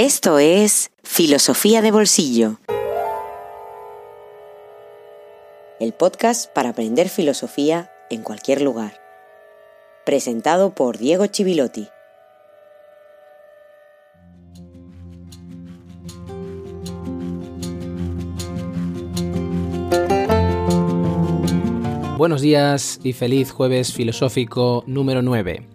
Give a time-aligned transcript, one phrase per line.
[0.00, 2.60] Esto es Filosofía de Bolsillo.
[5.80, 8.92] El podcast para aprender filosofía en cualquier lugar.
[10.06, 11.88] Presentado por Diego Chivilotti.
[22.16, 25.66] Buenos días y feliz jueves filosófico número 9.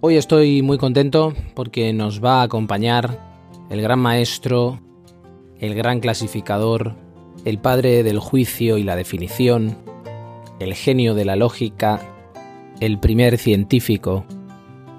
[0.00, 3.27] Hoy estoy muy contento porque nos va a acompañar
[3.70, 4.80] el gran maestro,
[5.60, 6.94] el gran clasificador,
[7.44, 9.78] el padre del juicio y la definición,
[10.58, 12.00] el genio de la lógica,
[12.80, 14.24] el primer científico,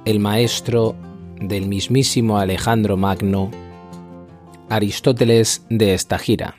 [0.06, 0.96] el maestro
[1.40, 3.50] del mismísimo Alejandro Magno,
[4.70, 6.56] Aristóteles de Estagira.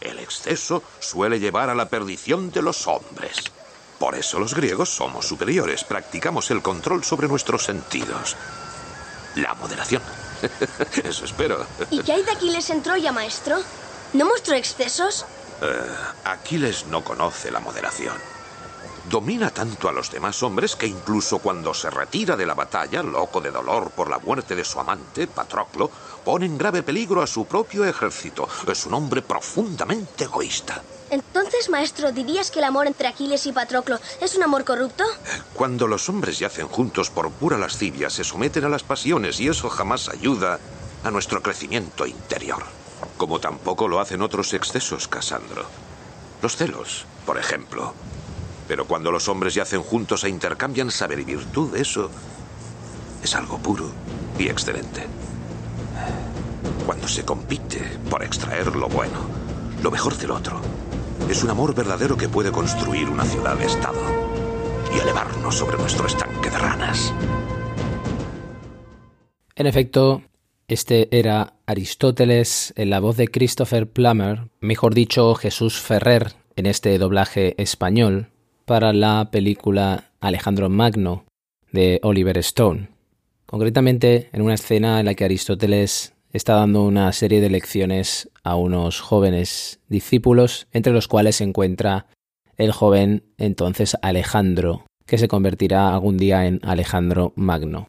[0.00, 3.52] El exceso suele llevar a la perdición de los hombres.
[4.00, 8.36] Por eso los griegos somos superiores, practicamos el control sobre nuestros sentidos.
[9.36, 10.02] La moderación.
[11.04, 11.66] Eso espero.
[11.90, 13.58] ¿Y qué hay de Aquiles en Troya, maestro?
[14.12, 15.24] ¿No mostró excesos?
[15.62, 15.86] Eh,
[16.24, 18.16] Aquiles no conoce la moderación.
[19.08, 23.40] Domina tanto a los demás hombres que incluso cuando se retira de la batalla, loco
[23.40, 25.90] de dolor por la muerte de su amante, Patroclo,
[26.24, 28.48] pone en grave peligro a su propio ejército.
[28.66, 30.82] Es un hombre profundamente egoísta.
[31.12, 35.04] Entonces, maestro, ¿dirías que el amor entre Aquiles y Patroclo es un amor corrupto?
[35.52, 39.68] Cuando los hombres yacen juntos por pura lascivia, se someten a las pasiones y eso
[39.68, 40.58] jamás ayuda
[41.04, 42.62] a nuestro crecimiento interior.
[43.18, 45.66] Como tampoco lo hacen otros excesos, Casandro.
[46.40, 47.92] Los celos, por ejemplo.
[48.66, 52.10] Pero cuando los hombres yacen juntos e intercambian saber y virtud, eso
[53.22, 53.90] es algo puro
[54.38, 55.06] y excelente.
[56.86, 59.20] Cuando se compite por extraer lo bueno,
[59.82, 60.62] lo mejor del otro,
[61.28, 64.00] es un amor verdadero que puede construir una ciudad-estado
[64.94, 67.12] y elevarnos sobre nuestro estanque de ranas.
[69.54, 70.22] En efecto,
[70.68, 76.98] este era Aristóteles en la voz de Christopher Plummer, mejor dicho Jesús Ferrer en este
[76.98, 78.28] doblaje español,
[78.64, 81.24] para la película Alejandro Magno
[81.72, 82.88] de Oliver Stone.
[83.46, 88.56] Concretamente en una escena en la que Aristóteles está dando una serie de lecciones a
[88.56, 92.06] unos jóvenes discípulos, entre los cuales se encuentra
[92.56, 97.88] el joven entonces Alejandro, que se convertirá algún día en Alejandro Magno.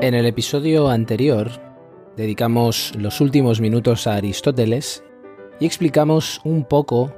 [0.00, 1.50] En el episodio anterior
[2.16, 5.04] dedicamos los últimos minutos a Aristóteles
[5.60, 7.14] y explicamos un poco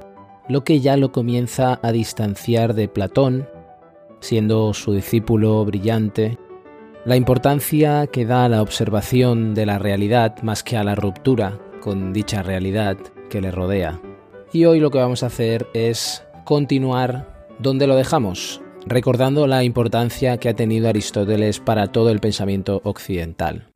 [0.49, 3.47] lo que ya lo comienza a distanciar de Platón,
[4.23, 6.37] siendo su discípulo brillante,
[7.03, 11.59] la importancia que da a la observación de la realidad más que a la ruptura
[11.81, 12.97] con dicha realidad
[13.29, 13.99] que le rodea.
[14.53, 20.37] Y hoy lo que vamos a hacer es continuar donde lo dejamos, recordando la importancia
[20.37, 23.67] que ha tenido Aristóteles para todo el pensamiento occidental.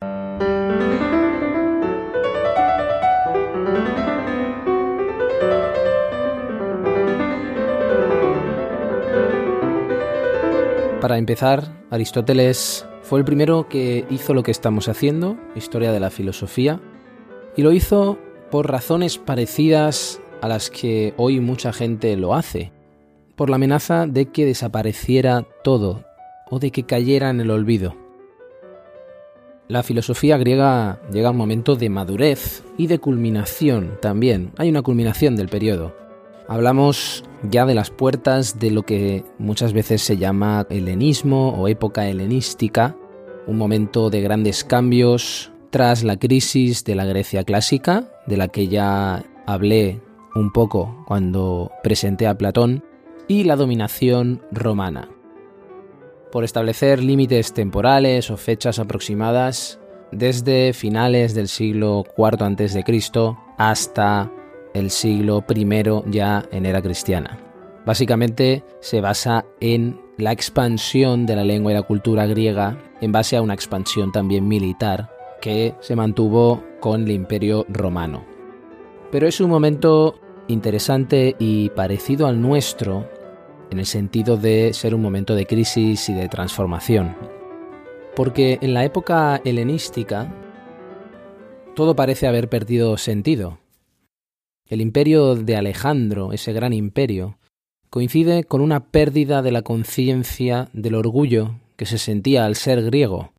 [11.00, 16.10] Para empezar, Aristóteles fue el primero que hizo lo que estamos haciendo, historia de la
[16.10, 16.80] filosofía,
[17.56, 18.18] y lo hizo
[18.50, 22.72] por razones parecidas a las que hoy mucha gente lo hace,
[23.36, 26.04] por la amenaza de que desapareciera todo
[26.50, 27.94] o de que cayera en el olvido.
[29.68, 34.50] La filosofía griega llega a un momento de madurez y de culminación también.
[34.56, 36.07] Hay una culminación del periodo.
[36.48, 42.08] Hablamos ya de las puertas de lo que muchas veces se llama helenismo o época
[42.08, 42.96] helenística,
[43.46, 48.68] un momento de grandes cambios tras la crisis de la Grecia clásica, de la que
[48.68, 50.00] ya hablé
[50.34, 52.82] un poco cuando presenté a Platón,
[53.28, 55.10] y la dominación romana.
[56.32, 59.78] Por establecer límites temporales o fechas aproximadas
[60.12, 62.84] desde finales del siglo IV a.C.
[63.58, 64.32] hasta
[64.78, 65.66] el siglo I
[66.10, 67.38] ya en era cristiana.
[67.84, 73.36] Básicamente se basa en la expansión de la lengua y la cultura griega en base
[73.36, 75.10] a una expansión también militar
[75.40, 78.24] que se mantuvo con el imperio romano.
[79.10, 83.08] Pero es un momento interesante y parecido al nuestro
[83.70, 87.16] en el sentido de ser un momento de crisis y de transformación.
[88.16, 90.34] Porque en la época helenística
[91.74, 93.58] todo parece haber perdido sentido.
[94.68, 97.38] El imperio de Alejandro, ese gran imperio,
[97.88, 103.32] coincide con una pérdida de la conciencia del orgullo que se sentía al ser griego.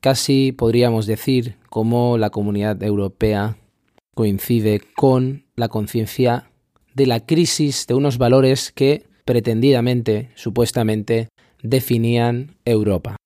[0.00, 3.56] Casi podríamos decir como la comunidad europea
[4.16, 6.50] coincide con la conciencia
[6.92, 11.28] de la crisis de unos valores que pretendidamente, supuestamente,
[11.62, 13.16] definían Europa.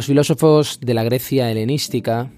[0.00, 2.30] Los filósofos de la Grecia helenística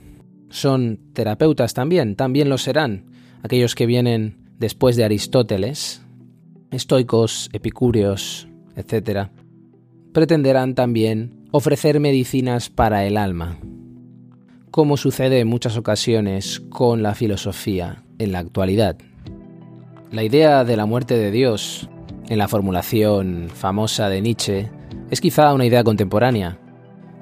[0.49, 3.05] son terapeutas también, también lo serán,
[3.45, 6.03] aquellos que vienen después de Aristóteles,
[6.73, 9.29] estoicos, epicúreos, etc.,
[10.13, 13.61] pretenderán también ofrecer medicinas para el alma,
[14.73, 18.97] como sucede en muchas ocasiones con la filosofía en la actualidad.
[20.11, 21.89] La idea de la muerte de Dios,
[22.29, 24.69] en la formulación famosa de Nietzsche,
[25.13, 26.59] es quizá una idea contemporánea,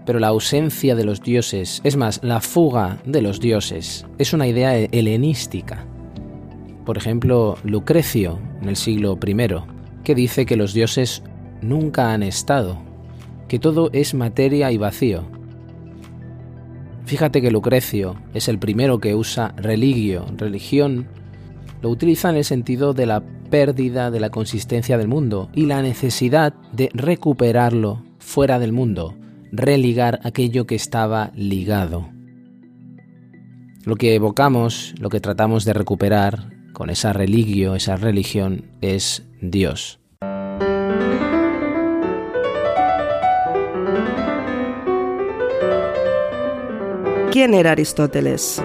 [0.07, 4.47] pero la ausencia de los dioses, es más, la fuga de los dioses, es una
[4.47, 5.87] idea helenística.
[6.85, 9.37] Por ejemplo, Lucrecio, en el siglo I,
[10.03, 11.23] que dice que los dioses
[11.61, 12.79] nunca han estado,
[13.49, 15.25] que todo es materia y vacío.
[17.05, 21.09] Fíjate que Lucrecio es el primero que usa religio, religión,
[21.83, 25.83] lo utiliza en el sentido de la pérdida de la consistencia del mundo y la
[25.83, 29.15] necesidad de recuperarlo fuera del mundo,
[29.53, 32.09] religar aquello que estaba ligado.
[33.85, 40.01] Lo que evocamos, lo que tratamos de recuperar con esa religio, esa religión, es Dios.
[47.33, 48.61] ¿Quién era Aristóteles?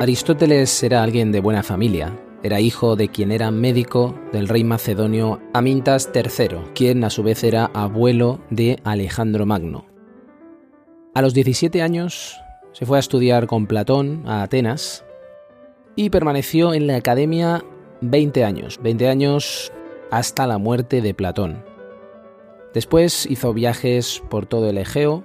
[0.00, 2.12] Aristóteles era alguien de buena familia,
[2.44, 7.42] era hijo de quien era médico del rey macedonio Amintas III, quien a su vez
[7.42, 9.86] era abuelo de Alejandro Magno.
[11.14, 12.36] A los 17 años
[12.72, 15.06] se fue a estudiar con Platón a Atenas
[15.96, 17.64] y permaneció en la academia
[18.02, 19.72] 20 años, 20 años
[20.10, 21.64] hasta la muerte de Platón.
[22.74, 25.24] Después hizo viajes por todo el Egeo.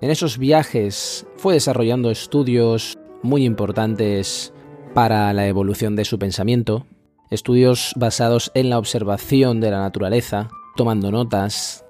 [0.00, 4.52] En esos viajes fue desarrollando estudios muy importantes
[4.94, 6.86] para la evolución de su pensamiento,
[7.30, 11.84] estudios basados en la observación de la naturaleza, tomando notas.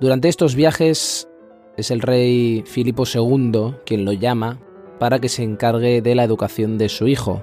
[0.00, 1.28] Durante estos viajes
[1.76, 4.58] es el rey Filipo II quien lo llama
[4.98, 7.42] para que se encargue de la educación de su hijo,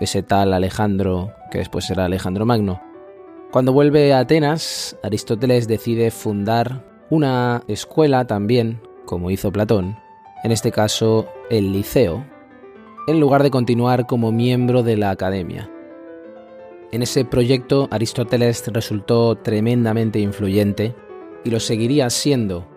[0.00, 2.80] ese tal Alejandro, que después será Alejandro Magno.
[3.50, 9.96] Cuando vuelve a Atenas, Aristóteles decide fundar una escuela también, como hizo Platón,
[10.42, 12.24] en este caso el Liceo,
[13.06, 15.70] en lugar de continuar como miembro de la academia.
[16.92, 20.94] En ese proyecto Aristóteles resultó tremendamente influyente
[21.44, 22.68] y lo seguiría siendo.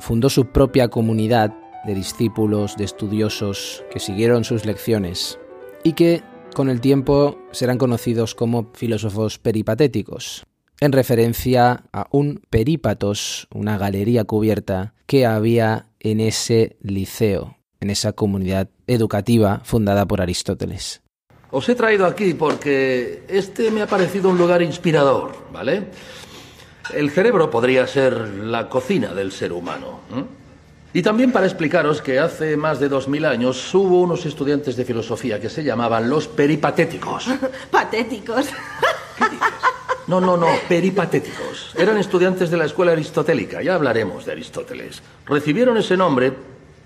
[0.00, 1.54] Fundó su propia comunidad
[1.86, 5.38] de discípulos, de estudiosos que siguieron sus lecciones
[5.84, 6.22] y que
[6.54, 10.44] con el tiempo serán conocidos como filósofos peripatéticos,
[10.80, 17.56] en referencia a un perípatos, una galería cubierta que había en ese liceo,
[17.86, 21.02] en esa comunidad educativa fundada por Aristóteles.
[21.52, 25.84] Os he traído aquí porque este me ha parecido un lugar inspirador, ¿vale?
[26.92, 28.12] El cerebro podría ser
[28.42, 30.00] la cocina del ser humano.
[30.92, 34.84] Y también para explicaros que hace más de dos mil años hubo unos estudiantes de
[34.84, 37.28] filosofía que se llamaban los peripatéticos.
[37.70, 38.46] ¿Patéticos?
[40.08, 41.74] No, no, no, peripatéticos.
[41.76, 45.02] Eran estudiantes de la escuela aristotélica, ya hablaremos de Aristóteles.
[45.26, 46.32] Recibieron ese nombre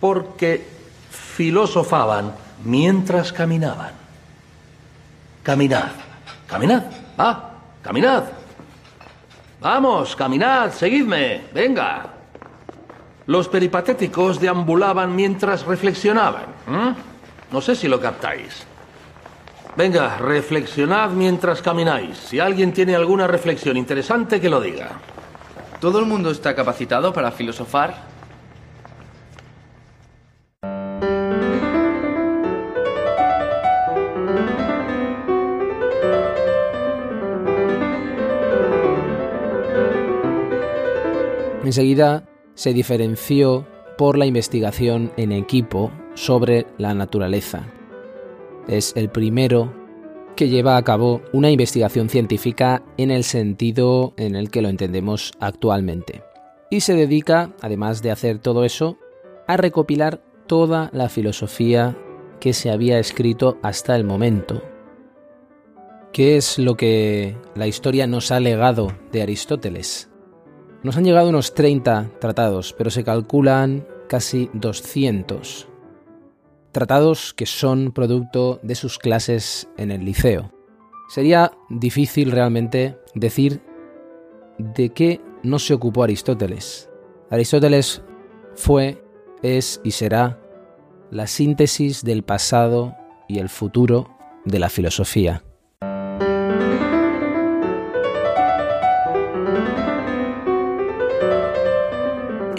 [0.01, 0.80] porque
[1.41, 2.35] filosofaban
[2.67, 3.93] mientras caminaban.
[5.43, 5.93] Caminad,
[6.47, 6.83] caminad,
[7.17, 8.25] ah, caminad.
[9.59, 12.09] Vamos, caminad, seguidme, venga.
[13.25, 16.45] Los peripatéticos deambulaban mientras reflexionaban.
[17.51, 18.67] No sé si lo captáis.
[19.77, 22.19] Venga, reflexionad mientras camináis.
[22.19, 24.91] Si alguien tiene alguna reflexión interesante, que lo diga.
[25.81, 28.20] ¿Todo el mundo está capacitado para filosofar?
[41.71, 42.25] Enseguida
[42.55, 43.65] se diferenció
[43.97, 47.65] por la investigación en equipo sobre la naturaleza.
[48.67, 49.73] Es el primero
[50.35, 55.31] que lleva a cabo una investigación científica en el sentido en el que lo entendemos
[55.39, 56.25] actualmente.
[56.71, 58.99] Y se dedica, además de hacer todo eso,
[59.47, 61.97] a recopilar toda la filosofía
[62.41, 64.61] que se había escrito hasta el momento.
[66.13, 70.10] ¿Qué es lo que la historia nos ha legado de Aristóteles?
[70.83, 75.69] Nos han llegado unos 30 tratados, pero se calculan casi 200.
[76.73, 80.53] Tratados que son producto de sus clases en el liceo.
[81.11, 83.61] Sería difícil realmente decir
[84.59, 86.89] de qué no se ocupó Aristóteles.
[87.29, 88.03] Aristóteles
[88.55, 89.05] fue,
[89.43, 90.41] es y será
[91.11, 92.95] la síntesis del pasado
[93.29, 95.43] y el futuro de la filosofía.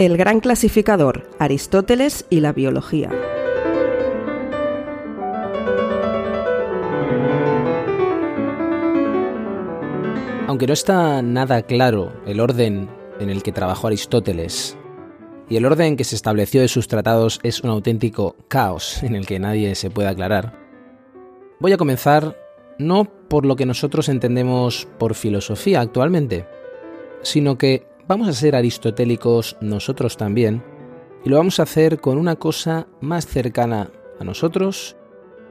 [0.02, 3.08] El gran clasificador, Aristóteles y la biología.
[10.48, 12.90] Aunque no está nada claro el orden
[13.20, 14.76] en el que trabajó Aristóteles,
[15.48, 19.24] y el orden que se estableció de sus tratados es un auténtico caos en el
[19.24, 20.58] que nadie se puede aclarar,
[21.60, 22.36] voy a comenzar
[22.76, 26.44] no por lo que nosotros entendemos por filosofía actualmente,
[27.22, 30.62] sino que vamos a ser aristotélicos nosotros también,
[31.24, 34.96] y lo vamos a hacer con una cosa más cercana a nosotros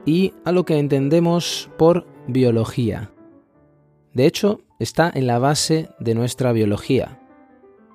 [0.04, 3.10] y a lo que entendemos por biología.
[4.12, 7.20] De hecho, está en la base de nuestra biología.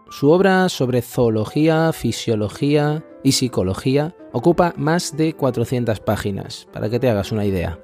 [0.09, 7.09] Su obra sobre zoología, fisiología y psicología ocupa más de 400 páginas, para que te
[7.09, 7.79] hagas una idea.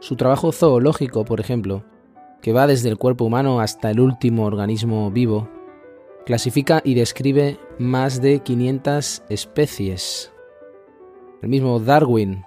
[0.00, 1.84] Su trabajo zoológico, por ejemplo,
[2.40, 5.48] que va desde el cuerpo humano hasta el último organismo vivo,
[6.26, 10.32] clasifica y describe más de 500 especies.
[11.42, 12.44] El mismo Darwin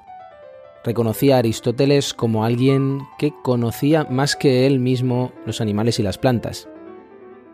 [0.83, 6.17] reconocía a Aristóteles como alguien que conocía más que él mismo los animales y las
[6.17, 6.67] plantas.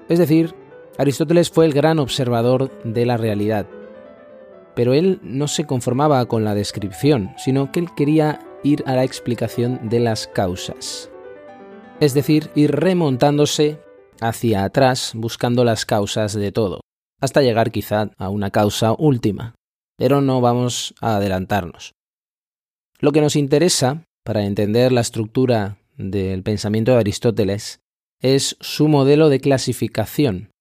[0.10, 0.56] Es decir,
[0.98, 3.68] Aristóteles fue el gran observador de la realidad.
[4.76, 9.04] Pero él no se conformaba con la descripción, sino que él quería ir a la
[9.04, 11.10] explicación de las causas.
[12.00, 13.80] Es decir, ir remontándose
[14.22, 16.82] hacia atrás buscando las causas de todo,
[17.20, 19.56] hasta llegar quizá a una causa última.
[19.98, 21.94] Pero no vamos a adelantarnos.
[23.00, 27.80] Lo que nos interesa para entender la estructura del pensamiento de Aristóteles
[28.22, 30.52] es su modelo de clasificación,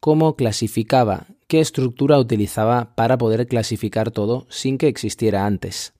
[0.00, 5.94] cómo clasificaba, qué estructura utilizaba para poder clasificar todo sin que existiera antes.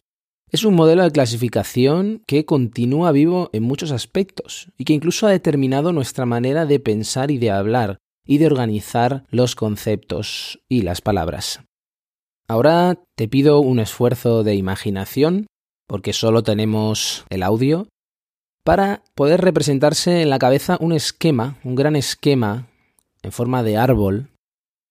[0.51, 5.31] Es un modelo de clasificación que continúa vivo en muchos aspectos y que incluso ha
[5.31, 11.01] determinado nuestra manera de pensar y de hablar y de organizar los conceptos y las
[11.01, 11.61] palabras.
[12.49, 15.47] Ahora te pido un esfuerzo de imaginación
[15.89, 17.89] porque solo tenemos el audio,
[18.63, 22.69] para poder representarse en la cabeza un esquema, un gran esquema
[23.23, 24.29] en forma de árbol,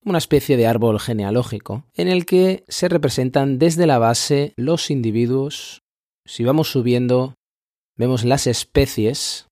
[0.04, 5.82] una especie de árbol genealógico, en el que se representan desde la base los individuos,
[6.26, 7.36] si vamos subiendo,
[7.96, 9.48] vemos las especies,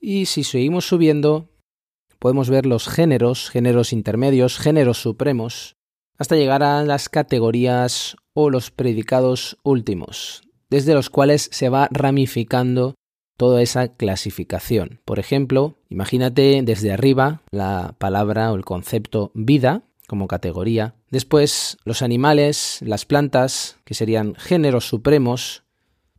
[0.00, 1.48] y si seguimos subiendo,
[2.18, 5.76] podemos ver los géneros, géneros intermedios, géneros supremos,
[6.18, 12.94] hasta llegar a las categorías o los predicados últimos, desde los cuales se va ramificando
[13.36, 15.00] toda esa clasificación.
[15.04, 20.94] Por ejemplo, imagínate desde arriba la palabra o el concepto vida como categoría.
[21.10, 25.64] Después los animales, las plantas, que serían géneros supremos.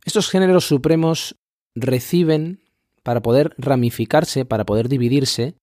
[0.04, 1.36] Estos géneros supremos
[1.74, 2.60] reciben,
[3.02, 5.54] para poder ramificarse, para poder dividirse,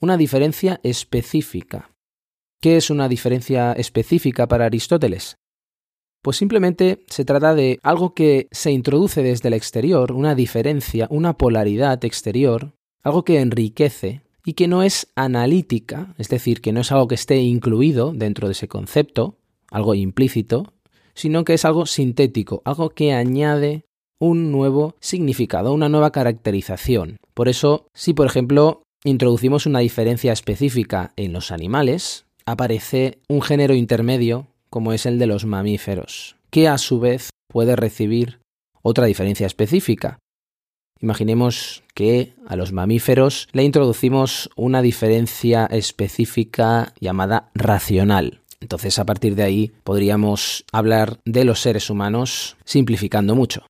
[0.00, 1.90] una diferencia específica.
[2.60, 5.36] ¿Qué es una diferencia específica para Aristóteles?
[6.22, 11.36] Pues simplemente se trata de algo que se introduce desde el exterior, una diferencia, una
[11.36, 16.92] polaridad exterior, algo que enriquece y que no es analítica, es decir, que no es
[16.92, 19.36] algo que esté incluido dentro de ese concepto,
[19.72, 20.72] algo implícito,
[21.14, 23.84] sino que es algo sintético, algo que añade
[24.20, 27.16] un nuevo significado, una nueva caracterización.
[27.34, 33.74] Por eso, si por ejemplo introducimos una diferencia específica en los animales, aparece un género
[33.74, 38.40] intermedio como es el de los mamíferos, que a su vez puede recibir
[38.80, 40.18] otra diferencia específica.
[40.98, 48.40] Imaginemos que a los mamíferos le introducimos una diferencia específica llamada racional.
[48.60, 53.66] Entonces a partir de ahí podríamos hablar de los seres humanos simplificando mucho.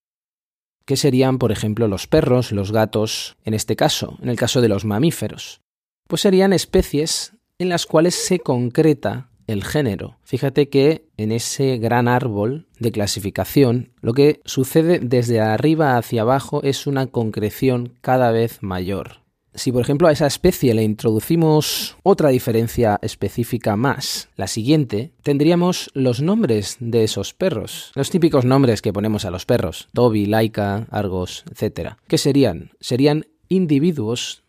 [0.87, 4.69] ¿Qué serían, por ejemplo, los perros, los gatos, en este caso, en el caso de
[4.69, 5.63] los mamíferos?
[6.07, 10.17] Pues serían especies en las cuales se concreta el género.
[10.25, 16.63] Fíjate que en ese gran árbol de clasificación lo que sucede desde arriba hacia abajo
[16.63, 19.23] es una concreción cada vez mayor.
[19.55, 25.91] Si por ejemplo a esa especie le introducimos otra diferencia específica más, la siguiente, tendríamos
[25.93, 30.87] los nombres de esos perros, los típicos nombres que ponemos a los perros, Toby, Laika,
[30.91, 31.97] Argos, etc.
[32.09, 32.71] ¿Qué serían?
[32.81, 34.42] Serían individuos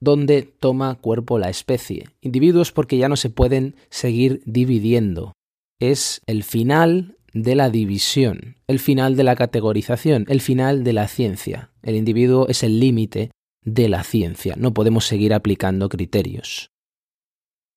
[0.00, 2.08] donde toma cuerpo la especie.
[2.20, 5.32] Individuos porque ya no se pueden seguir dividiendo.
[5.80, 11.08] Es el final de la división, el final de la categorización, el final de la
[11.08, 11.70] ciencia.
[11.82, 13.30] El individuo es el límite
[13.62, 14.54] de la ciencia.
[14.56, 16.70] No podemos seguir aplicando criterios.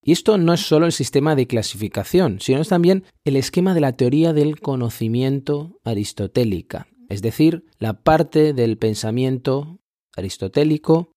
[0.04, 3.82] Y esto no es solo el sistema de clasificación, sino es también el esquema de
[3.82, 9.80] la teoría del conocimiento aristotélica, es decir, la parte del pensamiento
[10.16, 11.12] aristotélico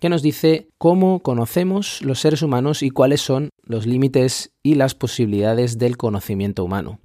[0.00, 4.94] que nos dice cómo conocemos los seres humanos y cuáles son los límites y las
[4.94, 7.00] posibilidades del conocimiento humano.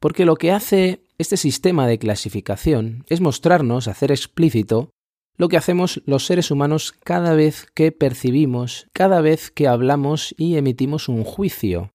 [0.00, 4.90] Porque lo que hace este sistema de clasificación es mostrarnos, hacer explícito,
[5.36, 10.56] lo que hacemos los seres humanos cada vez que percibimos, cada vez que hablamos y
[10.56, 11.90] emitimos un juicio.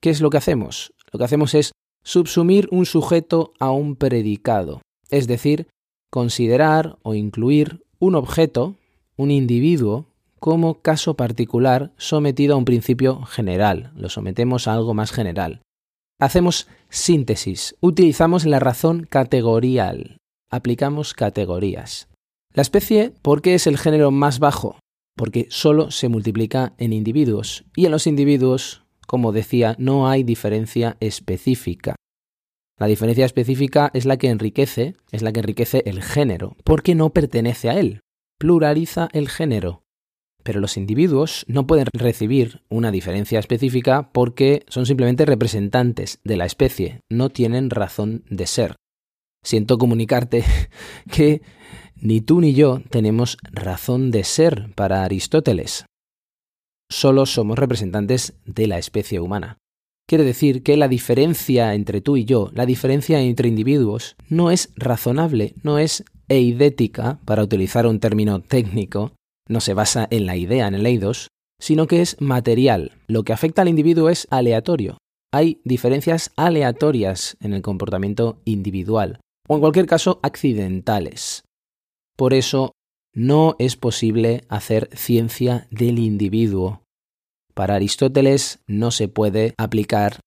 [0.00, 0.92] ¿Qué es lo que hacemos?
[1.12, 1.72] Lo que hacemos es
[2.04, 5.68] subsumir un sujeto a un predicado, es decir,
[6.10, 8.76] considerar o incluir un objeto,
[9.16, 10.06] un individuo,
[10.40, 15.62] como caso particular sometido a un principio general, lo sometemos a algo más general.
[16.20, 20.18] Hacemos síntesis, utilizamos la razón categorial,
[20.50, 22.08] aplicamos categorías.
[22.52, 24.78] La especie, ¿por qué es el género más bajo?
[25.16, 30.96] Porque solo se multiplica en individuos y en los individuos, como decía, no hay diferencia
[31.00, 31.96] específica.
[32.78, 37.10] La diferencia específica es la que enriquece, es la que enriquece el género, porque no
[37.10, 38.00] pertenece a él,
[38.44, 39.84] pluraliza el género.
[40.42, 46.44] Pero los individuos no pueden recibir una diferencia específica porque son simplemente representantes de la
[46.44, 48.76] especie, no tienen razón de ser.
[49.42, 50.44] Siento comunicarte
[51.10, 51.40] que
[51.96, 55.86] ni tú ni yo tenemos razón de ser para Aristóteles.
[56.90, 59.56] Solo somos representantes de la especie humana.
[60.06, 64.70] Quiere decir que la diferencia entre tú y yo, la diferencia entre individuos, no es
[64.76, 69.12] razonable, no es eidética, para utilizar un término técnico,
[69.48, 71.28] no se basa en la idea, en el eidos,
[71.60, 72.92] sino que es material.
[73.06, 74.98] Lo que afecta al individuo es aleatorio.
[75.32, 81.42] Hay diferencias aleatorias en el comportamiento individual, o en cualquier caso accidentales.
[82.16, 82.72] Por eso,
[83.14, 86.82] no es posible hacer ciencia del individuo.
[87.54, 90.20] Para Aristóteles no se puede aplicar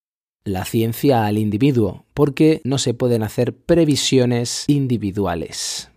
[0.48, 5.90] la ciencia al individuo, porque no se pueden hacer previsiones individuales.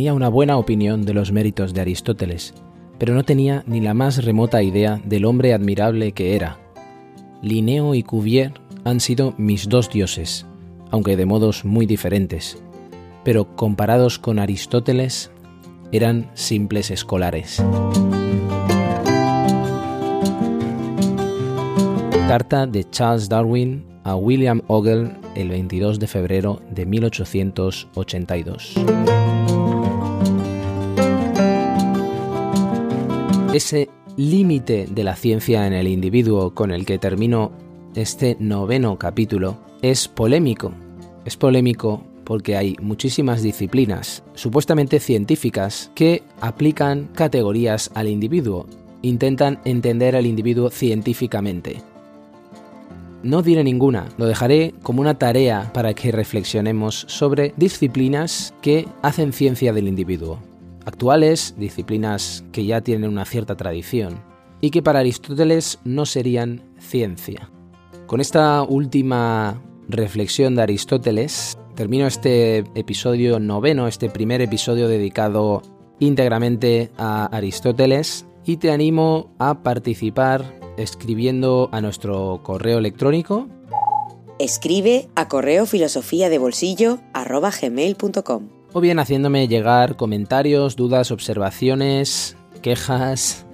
[0.00, 2.54] tenía una buena opinión de los méritos de Aristóteles,
[3.00, 6.58] pero no tenía ni la más remota idea del hombre admirable que era.
[7.40, 8.52] Linneo y Cuvier
[8.84, 10.44] han sido mis dos dioses,
[10.90, 12.62] aunque de modos muy diferentes,
[13.24, 15.30] pero comparados con Aristóteles
[15.92, 17.64] eran simples escolares.
[22.28, 28.74] Carta de Charles Darwin a William Ogle el 22 de febrero de 1882.
[33.52, 37.50] Ese límite de la ciencia en el individuo con el que termino
[37.96, 40.72] este noveno capítulo es polémico.
[41.24, 48.68] Es polémico porque hay muchísimas disciplinas supuestamente científicas que aplican categorías al individuo,
[49.02, 51.82] intentan entender al individuo científicamente.
[53.24, 59.32] No diré ninguna, lo dejaré como una tarea para que reflexionemos sobre disciplinas que hacen
[59.32, 60.38] ciencia del individuo
[60.90, 64.22] actuales, disciplinas que ya tienen una cierta tradición
[64.60, 67.48] y que para Aristóteles no serían ciencia.
[68.06, 75.62] Con esta última reflexión de Aristóteles, termino este episodio noveno, este primer episodio dedicado
[76.00, 83.46] íntegramente a Aristóteles y te animo a participar escribiendo a nuestro correo electrónico.
[84.40, 86.98] Escribe a correo filosofía de bolsillo
[88.72, 93.46] o bien haciéndome llegar comentarios, dudas, observaciones, quejas,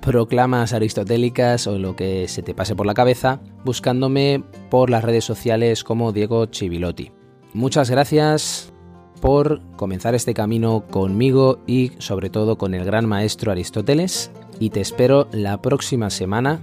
[0.00, 5.24] proclamas aristotélicas o lo que se te pase por la cabeza, buscándome por las redes
[5.24, 7.10] sociales como Diego Chivilotti.
[7.54, 8.72] Muchas gracias
[9.20, 14.80] por comenzar este camino conmigo y sobre todo con el gran maestro Aristóteles y te
[14.80, 16.60] espero la próxima semana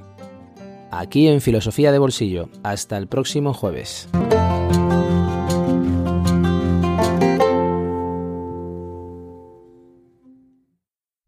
[0.91, 2.49] aquí en Filosofía de Bolsillo.
[2.63, 4.07] Hasta el próximo jueves.